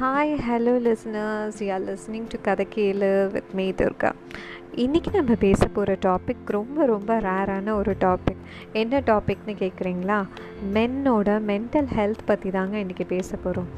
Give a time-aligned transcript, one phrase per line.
[0.00, 4.10] Hi hello listeners are listening to கதை கேளு with me Durga
[4.74, 8.40] இன்றைக்கி நம்ம பேச போகிற டாபிக் ரொம்ப ரொம்ப ரேரான ஒரு டாபிக்
[8.72, 10.18] என்ன டாபிக்னு கேட்குறீங்களா
[10.74, 13.68] மென்னோட மென்டல் ஹெல்த் பற்றி தாங்க இன்றைக்கி பேச போகிறோம்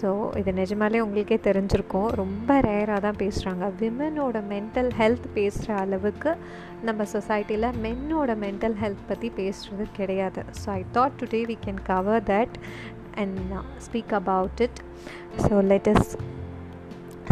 [0.00, 2.10] ஸோ இது நிஜமாலே உங்களுக்கே தெரிஞ்சிருக்கும்.
[2.12, 6.36] ரொம்ப ரேராக தான் பேசுகிறாங்க விமனோட மென்டல் ஹெல்த் பேசுகிற அளவுக்கு
[6.82, 10.42] நம்ம சொசைட்டியில் மென்னோட மென்டல் ஹெல்த் பற்றி பேசுகிறது கிடையாது.
[10.64, 12.56] So I thought today we can cover that
[13.14, 14.82] and uh, speak about it.
[15.38, 16.16] So let us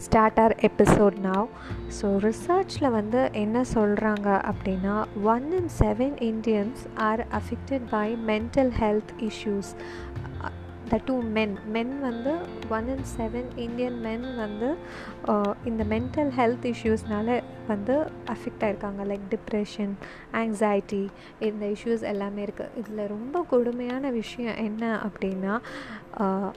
[0.01, 1.49] start our episode now
[1.97, 9.13] so ரிசர்ச்சில் வந்து என்ன சொல்கிறாங்க அப்படின்னா one in seven Indians are affected by mental health
[9.21, 9.71] issues
[10.91, 12.33] the two men men வந்து
[12.77, 14.69] one in seven Indian men வந்து
[15.29, 17.37] uh, இந்த mental health இஷ்யூஸ்னால
[17.69, 17.95] வந்து
[18.35, 19.93] affect ஆகிருக்காங்க லைக் டிப்ரெஷன்
[20.35, 21.03] ஆங்ஸைட்டி
[21.41, 25.55] இந்த இஷ்யூஸ் எல்லாமே இருக்குது இதில் ரொம்ப கொடுமையான விஷயம் என்ன அப்படின்னா
[26.21, 26.51] uh,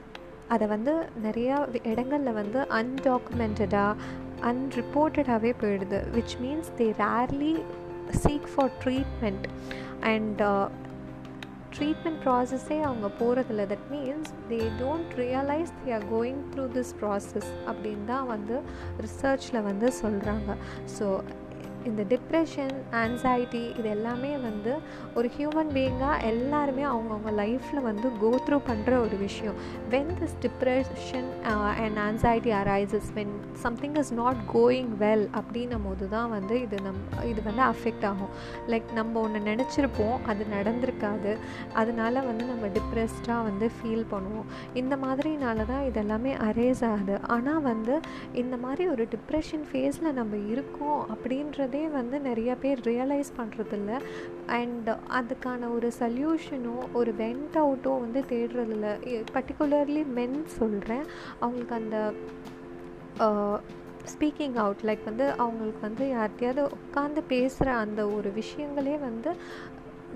[0.47, 1.57] அதை வந்து நிறையா
[1.91, 3.99] இடங்களில் வந்து அன்டாக்குமெண்டடாக
[4.49, 5.99] அன்ரிப்போர்ட்டடாகவே போயிடுது.
[6.15, 7.53] Which means they rarely
[8.23, 9.45] seek for treatment
[10.13, 10.41] and
[11.75, 17.49] treatment ப்ராசஸ்ஸே அவங்க போகிறதில்ல that means they don't realise they are going through this process
[17.67, 18.57] அப்படின்னு தான் வந்து
[19.01, 20.51] ரிசர்ச்சில் வந்து சொல்கிறாங்க
[20.97, 21.07] ஸோ
[21.89, 24.73] இந்த டிப்ரெஷன் ஆன்சைட்டி இது எல்லாமே வந்து
[25.17, 29.57] ஒரு ஹியூமன் பீயிங்காக எல்லாருமே அவங்கவுங்க லைஃப்பில் வந்து கோ த்ரூ பண்ணுற ஒரு விஷயம்.
[29.93, 31.29] When this depression
[31.83, 33.33] and anxiety arises when
[33.65, 38.33] something is not going well அப்படின்னும் போது தான் வந்து இது நம் இது வந்து அஃபெக்ட் ஆகும்.
[38.73, 41.33] லைக் நம்ம ஒன்று நினச்சிருப்போம் அது நடந்திருக்காது.
[41.81, 44.49] அதனால வந்து நம்ம டிப்ரெஸ்டாக வந்து ஃபீல் பண்ணுவோம்.
[44.83, 47.17] இந்த மாதிரினால தான் இதெல்லாமே அரேஸ் ஆகுது.
[47.35, 47.95] ஆனால் வந்து
[48.43, 53.91] இந்த மாதிரி ஒரு டிப்ரெஷன் ஃபேஸில் நம்ம இருக்கோம் அப்படின்றது அதே வந்து நிறைய பேர் ரியலைஸ் பண்ணுறதில்ல
[54.45, 58.89] அண்ட் அதுக்கான ஒரு சல்யூஷனோ ஒரு வெண்ட் அவுட்டோ வந்து தேடுறதில்ல.
[59.33, 61.05] பர்டிகுலர்லி மென் சொல்கிறேன்
[61.39, 61.97] அவங்களுக்கு அந்த
[64.11, 69.31] ஸ்பீக்கிங் அவுட் லைக் வந்து அவங்களுக்கு வந்து யார்கிட்டையாவது உட்காந்து பேசுகிற அந்த ஒரு விஷயங்களே வந்து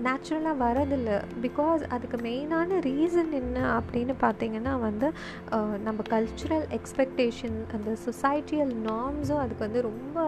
[0.06, 1.16] நேச்சுரலாக வரதில்லை.
[1.44, 5.08] பிகாஸ் அதுக்கு மெயினான ரீசன் என்ன அப்படின்னு பார்த்தீங்கன்னா வந்து
[5.86, 10.26] நம்ம கல்ச்சுரல் எக்ஸ்பெக்டேஷன் அந்த சொசைட்டியல் நார்ம்ஸும் அதுக்கு வந்து ரொம்ப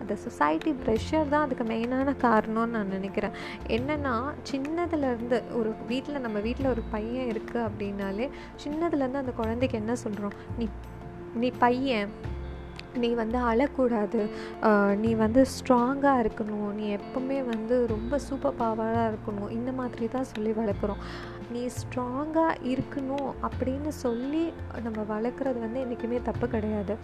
[0.00, 3.36] அந்த சொசைட்டி ப்ரெஷர் தான் அதுக்கு மெயினான காரணம்னு நான் நினைக்கிறேன்.
[3.76, 4.14] என்னென்னா
[4.52, 8.28] சின்னதுலேருந்து ஒரு வீட்டில் நம்ம வீட்டில் ஒரு பையன் இருக்குது அப்படின்னாலே
[8.64, 10.66] சின்னதுலேருந்து அந்த குழந்தைக்கு என்ன சொல்கிறோம் நீ
[11.42, 12.10] நீ பையன்.
[13.04, 14.20] நீ வந்து அழக்கூடாது.
[15.04, 16.68] நீ வந்து ஸ்ட்ராங்காக இருக்கணும்.
[16.78, 19.50] நீ எப்போவுமே வந்து ரொம்ப சூப்பர் பவராக இருக்கணும்.
[19.58, 21.02] இந்த மாதிரி தான் சொல்லி வளர்க்குறோம்.
[21.54, 24.42] நீ ஸ்ட்ராங்காக இருக்கணும் அப்படின்னு சொல்லி
[24.86, 26.94] நம்ம வளர்க்குறது வந்து என்றைக்குமே தப்பு கிடையாது.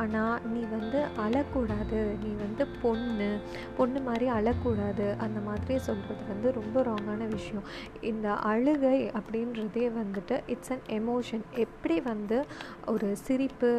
[0.00, 2.00] ஆனால் நீ வந்து அழக்கூடாது.
[2.22, 3.28] நீ வந்து பொண்ணு
[3.78, 7.66] பொண்ணு மாதிரி அழக்கூடாது அந்த மாதிரி சொல்கிறது வந்து ரொம்ப ராங்கான விஷயம்.
[8.10, 12.38] இந்த அழுகை அப்படின்றதே வந்துட்டு இட்ஸ் அன் எமோஷன் எப்படி வந்து
[12.94, 13.72] ஒரு சிரிப்பு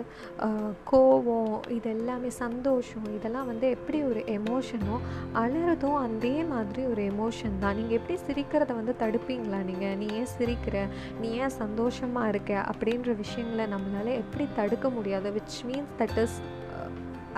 [0.92, 4.98] கோவம் இது எல்லாமே சந்தோஷம் இதெல்லாம் வந்து எப்படி ஒரு எமோஷனோ
[5.44, 7.78] அழுறதும் அதே மாதிரி ஒரு எமோஷன் தான்.
[7.80, 10.78] நீங்கள் எப்படி சிரிக்கிறத வந்து தடுப்பீங்களா நீங்கள் நீ ஏன் சிரிக்கிற?
[11.22, 12.54] நீ ஏன் சந்தோஷமாக இருக்க?
[12.72, 15.30] அப்படின்ற விஷயங்களை நம்மளால் எப்படி தடுக்க முடியாது?
[15.38, 16.38] விச் மீன்ஸ் தட் இஸ்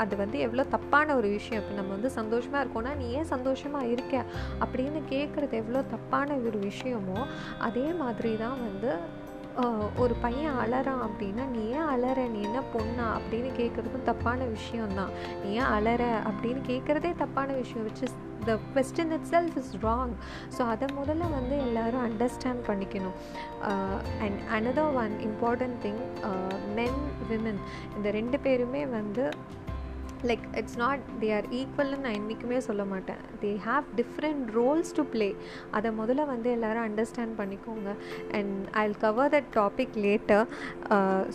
[0.01, 1.61] அது வந்து எவ்வளோ தப்பான ஒரு விஷயம்.
[1.61, 4.23] இப்போ நம்ம வந்து சந்தோஷமாக இருக்கோன்னா நீ ஏன் சந்தோஷமாக இருக்க?
[4.65, 7.19] அப்படின்னு கேட்குறது எவ்வளோ தப்பான ஒரு விஷயமோ
[7.67, 8.91] அதே மாதிரி தான் வந்து
[10.03, 12.19] ஒரு பையன் அலறான் அப்படின்னா நீ ஏன் அலற?
[12.35, 13.07] நீ என்ன பொண்ணா?
[13.17, 15.11] அப்படின்னு கேட்குறதும் தப்பான விஷயம்தான்.
[15.41, 16.03] நீ ஏன் அலற?
[16.29, 18.07] அப்படின்னு கேட்குறதே தப்பான விஷயம் வச்சு
[18.47, 20.15] the question itself is wrong
[20.55, 23.17] so அதை முதல்ல வந்து எல்லோரும் அண்டர்ஸ்டாண்ட் பண்ணிக்கணும்.
[24.23, 26.01] And another one important thing
[26.79, 26.99] men
[27.29, 27.61] women
[27.97, 29.25] இந்த ரெண்டு பேருமே வந்து
[30.29, 33.21] like it's not they are ஈக்குவல்னு நான் என்றைக்குமே சொல்ல மாட்டேன்.
[33.43, 35.29] They have different roles to play
[35.77, 37.89] அதை முதல்ல வந்து எல்லோரும் அண்டர்ஸ்டாண்ட் பண்ணிக்கோங்க.
[38.39, 40.45] And I will cover that topic later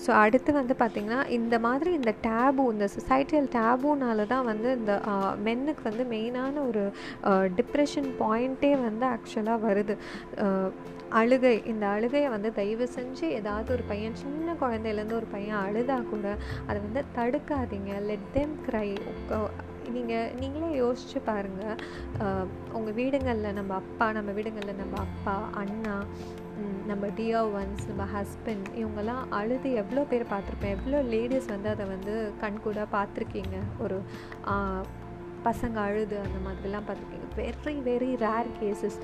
[0.05, 5.33] so அடுத்து வந்து பார்த்திங்கன்னா இந்த மாதிரி இந்த டேபு இந்த சொசைட்டியல் டேபுனால தான் வந்து இந்த uh,
[5.47, 6.85] மென்னுக்கு வந்து மெயினான ஒரு
[7.31, 9.97] uh, டிப்ரெஷன் பாயிண்ட்டே வந்து ஆக்சுவலாக வருது.
[10.45, 10.69] Uh,
[11.19, 16.27] அழுகை இந்த அழுகையை வந்து தயவு செஞ்சு ஏதாவது ஒரு பையன் சின்ன குழந்தையிலேருந்து ஒரு பையன் அழுதா கூட
[16.67, 17.93] அதை வந்து தடுக்காதீங்க.
[18.09, 18.78] லெட் தெம் க்ரை
[19.95, 21.79] நீங்கள் நீங்களே யோசித்து பாருங்கள்
[22.73, 25.97] உங்கள் வீடுங்களில் நம்ம அப்பா நம்ம வீடுங்களில் நம்ம அப்பா அண்ணா
[26.91, 30.75] நம்ம டியர் ஒன்ஸ் நம்ம ஹஸ்பண்ட் இவங்கெல்லாம் அழுது எவ்வளோ பேர் பார்த்துருப்பேன்.
[30.77, 33.57] எவ்வளோ லேடிஸ் வந்து அதை வந்து கண்கூடாக பார்த்துருக்கீங்க.
[33.79, 33.99] ஒரு
[35.49, 37.25] பசங்க அழுது அந்த மாதிரிலாம் பார்த்துருக்கீங்க.
[37.41, 38.97] வெரி வெரி ரேர் கேசஸ்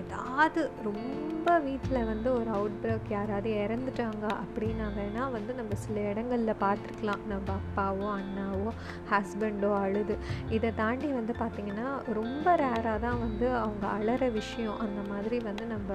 [0.00, 6.60] ஏதாவது ரொம்ப வீட்டில் வந்து ஒரு அவுட் பிரேக் யாராவது இறந்துட்டாங்க அப்படின்னா வேணால் வந்து நம்ம சில இடங்களில்
[6.64, 7.22] பார்த்துருக்கலாம்.
[7.32, 8.70] நம்ம அப்பாவோ அண்ணாவோ
[9.12, 10.16] ஹஸ்பண்டோ அழுது.
[10.56, 11.88] இதை தாண்டி வந்து பார்த்திங்கன்னா
[12.20, 14.78] ரொம்ப ரேராக தான் வந்து அவங்க அழற விஷயம்.
[14.86, 15.92] அந்த மாதிரி வந்து நம்ம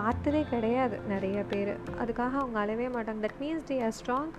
[0.00, 1.74] பார்த்ததே கிடையாது நிறைய பேர்.
[2.02, 3.22] அதுக்காக அவங்க அழவே மாட்டாங்க.
[3.26, 4.32] That means they are strong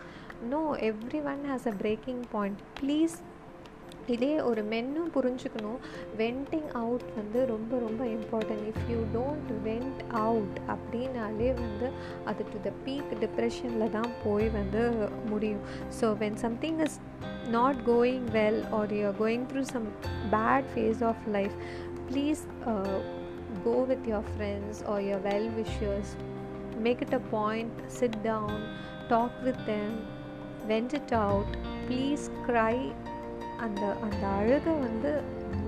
[0.54, 0.64] no
[1.34, 3.16] everyone has a breaking point please
[4.14, 5.80] இதே ஒரு மென்னும் புரிஞ்சுக்கணும்.
[6.18, 11.90] வெண்டிங் அவுட் வந்து ரொம்ப ரொம்ப important if you don't vent out அப்படின்னாலே வந்து
[12.32, 14.84] அது டு த பீக் டிப்ரெஷனில் தான் போய் வந்து
[15.32, 15.64] முடியும்.
[16.00, 16.98] So when something is
[17.58, 19.88] not going well or you are going through some
[20.36, 21.58] bad phase of life
[22.10, 22.44] please
[23.66, 26.10] go with your friends or your well wishers
[26.86, 28.52] make it a point sit down
[29.12, 29.92] talk with them
[30.70, 31.50] vent it out.
[31.88, 32.78] Please cry
[33.58, 35.12] அந்த அந்த அழுகை வந்து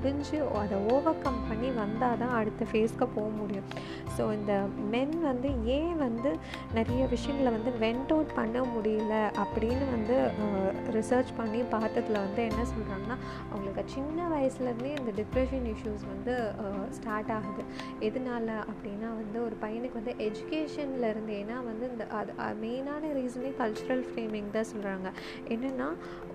[0.08, 3.66] முடிஞ்சு அதை over come பண்ணி வந்தால் தான் அடுத்த ஃபேஸ்க்கு போக முடியும்.
[4.16, 4.54] ஸோ இந்த
[4.94, 6.30] மென் வந்து ஏன் வந்து
[6.78, 10.16] நிறைய விஷயங்களை வந்து வென்ட் அவுட் பண்ண முடியல அப்படின்னு வந்து
[10.98, 13.18] ரிசர்ச் பண்ணி பார்த்ததில் வந்து என்ன சொல்கிறாங்கன்னா
[13.50, 16.36] அவங்களுக்கு சின்ன வயசுலேருந்தே இந்த டிப்ரெஷன் இஷ்யூஸ் வந்து
[16.98, 17.66] ஸ்டார்ட் ஆகுது.
[18.08, 22.34] எதனால அப்படின்னா வந்து ஒரு பையனுக்கு வந்து எஜுகேஷனில் இருந்து ஏன்னா வந்து இந்த அது
[22.64, 25.08] மெயினான ரீசனே கல்ச்சுரல் ஃப்ரேமிங் தான் சொல்கிறாங்க
[25.56, 25.90] என்னென்னா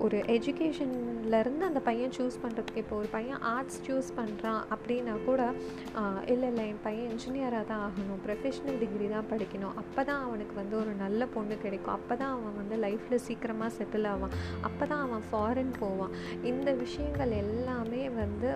[0.05, 5.43] ஒரு எஜுகேஷன்லேருந்து அந்த பையன் சூஸ் பண்ணுறதுக்கு இப்போ ஒரு பையன் ஆர்ட்ஸ் சூஸ் பண்ணுறான் அப்படின்னா கூட
[6.33, 8.21] இல்லை இல்லை என் பையன் இன்ஜினியராக தான் ஆகணும்.
[8.27, 9.75] ப்ரொஃபஷ்னல் டிகிரி தான் படிக்கணும்.
[9.83, 11.93] அப்போ தான் அவனுக்கு வந்து ஒரு நல்ல பொண்ணு கிடைக்கும்.
[11.99, 14.35] அப்போ தான் அவன் வந்து லைஃப்பில் சீக்கிரமாக செட்டில் ஆவான்.
[14.69, 16.15] அப்போ தான் அவன் ஃபாரின் போவான்.
[16.51, 18.51] இந்த விஷயங்கள் எல்லாமே வந்து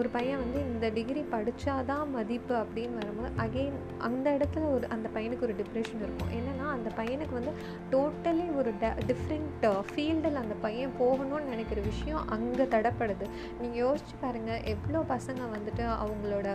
[0.00, 3.78] ஒரு பையன் வந்து இந்த டிகிரி படித்தாதான் மதிப்பு அப்படின்னு வரும்போது அகெயின்
[4.08, 6.34] அந்த இடத்துல ஒரு அந்த பையனுக்கு ஒரு டிப்ரெஷன் இருக்கும்.
[6.40, 7.54] என்னென்னா அந்த பையனுக்கு வந்து
[7.94, 13.26] டோட்டலி ஒரு ட டிஃப்ரெண்ட் ஃபீல்டில் அந்த பையன் போகணும்னு நினைக்கிற விஷயம் அங்கே தடப்படுது.
[13.62, 16.48] நீங்கள் யோசிச்சு பாருங்கள் எவ்வளோ பசங்க வந்துட்டு அவங்களோட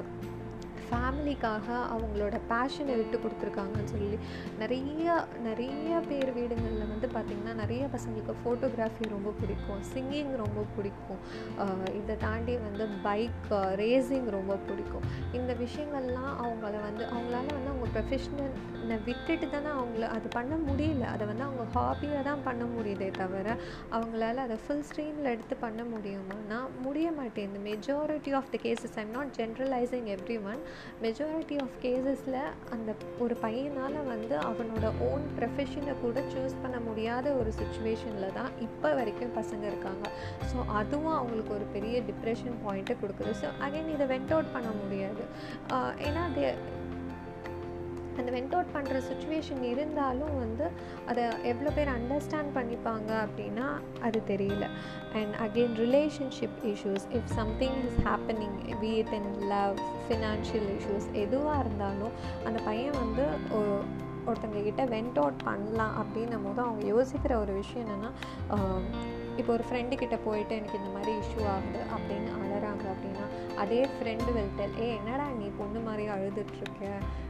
[0.88, 4.18] ஃபேமிலிக்காக அவங்களோட பேஷனை விட்டு கொடுத்துருக்காங்கன்னு சொல்லி
[4.60, 5.14] நிறைய
[5.44, 11.22] நிறைய பேர் வீடுங்களில் வந்து பார்த்திங்கன்னா நிறைய பசங்களுக்கு ஃபோட்டோகிராஃபி ரொம்ப பிடிக்கும் சிங்கிங் ரொம்ப பிடிக்கும்
[12.02, 13.50] இதை தாண்டி வந்து பைக்
[13.82, 15.08] ரேசிங் ரொம்ப பிடிக்கும்.
[15.34, 18.54] இந்த விஷயங்கள்லாம் அவங்கள வந்து அவங்களால வந்து அவங்க ப்ரொஃபஷ்னல்
[19.08, 21.04] விட்டுட்டு தானே அவங்கள அது பண்ண முடியல.
[21.14, 23.48] அதை வந்து அவங்க ஹாபியாக தான் பண்ண முடியுதே தவிர
[23.96, 29.32] அவங்களால அதை ஃபுல் ஸ்ட்ரீமில் எடுத்து பண்ண முடியுமானா முடிய மாட்டேங்குது majority of the cases I'm not
[29.40, 30.10] generalising
[30.52, 30.62] everyone
[31.06, 32.40] majority of கேசஸில்
[32.76, 32.96] அந்த
[33.26, 39.36] ஒரு பையனால் வந்து அவனோட ஓன் ப்ரொஃபஷனை கூட சூஸ் பண்ண முடியாத ஒரு சுச்சுவேஷனில் தான் இப்போ வரைக்கும்
[39.40, 40.06] பசங்க இருக்காங்க.
[40.52, 43.34] ஸோ அதுவும் அவங்களுக்கு ஒரு பெரிய டிப்ரெஷன் பாயிண்ட்டை கொடுக்குது.
[43.42, 45.24] ஸோ அகைன் இதை வெண்ட் அவுட் பண்ண முடியாது.
[46.08, 46.44] ஏன்னா அது
[48.18, 50.68] அந்த வெண்ட் அவுட் பண்ணுற சுச்சுவேஷன் இருந்தாலும் வந்து
[51.08, 53.68] அதை எவ்வளோ பேர் அண்டர்ஸ்டாண்ட் பண்ணிப்பாங்க அப்படின்னா
[54.02, 54.68] அது தெரியல.
[55.14, 59.78] And again relationship issues if something is happening with in love
[60.08, 62.12] financial issues எதுவாக இருந்தாலும்
[62.46, 63.26] அந்த பையன் வந்து
[64.30, 68.12] ஒருத்தங்க கிட்ட வெண்ட் அவுட் பண்ணலாம் அப்படின்னும் போது அவங்க யோசிக்கிற ஒரு விஷயம் என்னென்னா
[69.38, 73.26] இப்போ ஒரு ஃப்ரெண்டு கிட்ட போயிட்டு எனக்கு இந்த மாதிரி இஷ்யூ ஆகுது அப்படின்னு அழறாங்க அப்படின்னா
[73.56, 76.84] அதே ஃப்ரெண்டு வெல்டல் ஏ என்னடா நீ பொண்ணு மாதிரி அழுதுட்ருக்க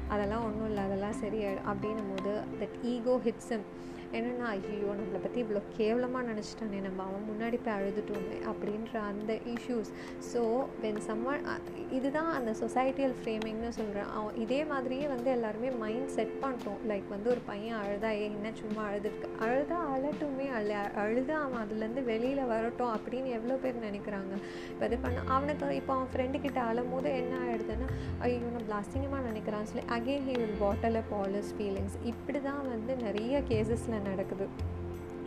[0.10, 3.66] அதெல்லாம் ஒன்றும் இல்லை அதெல்லாம் சரியாயிடும் அப்படின்னும் போது தட் ஈகோ ஹிட்ஸம்
[4.12, 9.92] என்னென்னா ஐயோ நம்மளை பற்றி இவ்வளோ கேவலமாக நினச்சிட்டானே நம்ம அவன் முன்னாடி போய் அழுதுட்டோமே அப்படின்ற அந்த இஷ்யூஸ்
[10.34, 10.42] ஸோ
[10.82, 11.44] வென் சம்மன்
[11.92, 17.30] இதுதான் அந்த சொசைட்டியல் ஃப்ரேமிங்னு சொல்கிறேன் அவன் இதே மாதிரியே வந்து எல்லாருமே மைண்ட் செட் பண்ணிட்டோம் லைக் வந்து
[17.30, 19.28] ஒரு பையன் அழுதா ஏ என்ன சும்மா அழுதுருக்கு?
[19.40, 24.34] அழுதா அழட்டுமே அழ அழுதா அவன் அதுலேருந்து வெளியில் வரட்டும் அப்படின்னு எவ்வளோ பேர் நினைக்கிறாங்க.
[24.72, 27.88] இப்போ இது பண்ண அவனுக்கு இப்போ அவன் ஃப்ரெண்டுக்கிட்ட அழும் போது என்ன ஆகிடுதுன்னா
[28.20, 32.96] ஐயோ நம்ம அசிங்கமாக நினைக்கிறான்னு சொல்லி again he will bottle up all feelings இப்படி தான் வந்து
[32.96, 34.48] நிறைய கேசஸில் நடக்குது?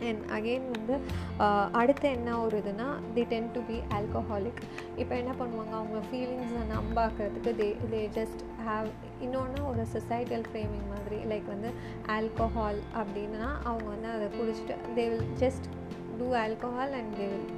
[0.07, 0.95] அண்ட் அகெயின் வந்து
[1.79, 2.85] அடுத்து என்ன ஒரு இதுனா
[3.15, 4.61] they tend to be alcoholic
[5.01, 5.73] இப்போ என்ன பண்ணுவாங்க?
[5.79, 8.87] அவங்க ஃபீலிங்ஸை நம்பாக்கிறதுக்கு தே தே ஜஸ்ட் ஹாவ்
[9.25, 11.71] இன்னொன்று ஒரு சொசைட்டல் ஃப்ரேமிங் மாதிரி லைக் வந்து
[12.17, 15.67] ஆல்கஹால் அப்படின்னா அவங்க வந்து அதை குடிச்சிட்டு they will just
[16.21, 17.49] do alcohol and they will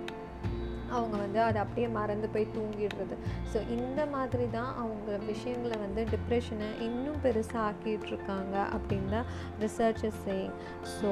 [0.96, 3.16] அவங்க வந்து அதை அப்படியே மறந்து போய் தூங்கிடுறது.
[3.52, 9.28] ஸோ இந்த மாதிரி தான் அவங்க விஷயங்களை வந்து டிப்ரெஷனை இன்னும் பெருசாக ஆக்கிட்டுருக்காங்க அப்படின்னு தான்
[9.66, 10.56] researches saying
[10.96, 11.12] so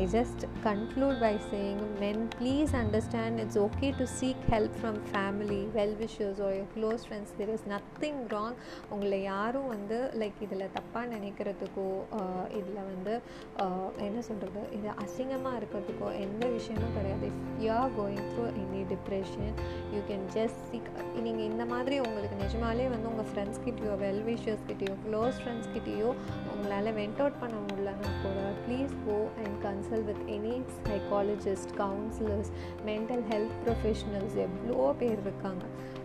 [0.00, 5.60] I just conclude by saying men please understand it's okay to seek help from family
[5.78, 8.58] well wishers or your close friends there is nothing wrong
[8.90, 13.14] உங்களை யாரும் வந்து லைக் இதில் தப்பாக நினைக்கிறதுக்கோ uh, இதில் வந்து
[13.56, 17.26] uh, என்ன சொல்கிறது இது அசிங்கமாக இருக்கிறதுக்கோ எந்த விஷயமும் கிடையாது.
[17.30, 19.52] If you are going through any depression
[19.94, 20.88] you can just seek
[21.26, 26.08] நீங்கள் இந்த மாதிரி உங்களுக்கு நிஜமாலே வந்து உங்கள் ஃப்ரெண்ட்ஸ் கிட்டேயோ வெல் விஷர்ஸ் கிட்டேயோ க்ளோஸ் ஃப்ரெண்ட்ஸ் கிட்டேயோ
[26.54, 30.54] உங்களால் வெண்ட் அவுட் பண்ண முடியலன்னா கூட please go and consult with any
[30.88, 32.50] psychologist counsellors
[32.90, 35.64] mental health professionals எவ்வளோ பேர் இருக்காங்க.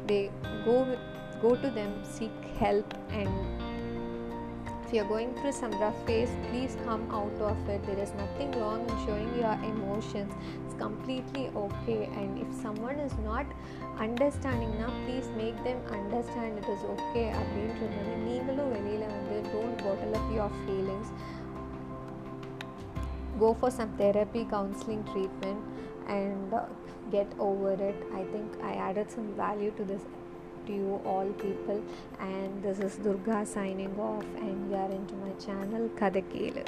[0.10, 0.20] They
[0.68, 0.76] go
[1.44, 3.38] go to them seek help and
[4.89, 8.51] if you're going through some rough phase please come out of it there is nothing
[8.61, 10.33] wrong in showing your emotions
[10.65, 13.47] it's completely okay and if someone is not
[13.99, 20.17] understanding now please make them understand it is okay அப்படின்றது நீங்களும் வெளியில் வந்து don't bottle
[20.21, 21.13] up your feelings
[23.43, 25.61] go for some therapy counseling treatment
[26.09, 26.61] and uh,
[27.15, 30.05] get over it i think i added some value to this
[30.70, 31.82] to you all people.
[32.20, 36.64] And this is durga signing off and you are into my channel kadakelu